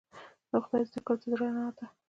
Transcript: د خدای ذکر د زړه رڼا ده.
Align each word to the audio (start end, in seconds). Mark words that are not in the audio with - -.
د 0.49 0.51
خدای 0.63 0.83
ذکر 0.93 1.15
د 1.19 1.21
زړه 1.31 1.35
رڼا 1.55 1.67
ده. 1.77 1.85